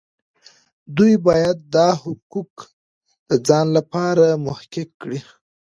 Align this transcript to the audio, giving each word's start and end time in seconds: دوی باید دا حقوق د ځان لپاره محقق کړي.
دوی 0.97 1.13
باید 1.25 1.57
دا 1.75 1.87
حقوق 2.03 2.53
د 3.29 3.31
ځان 3.47 3.67
لپاره 3.77 4.25
محقق 4.45 4.89
کړي. 5.01 5.19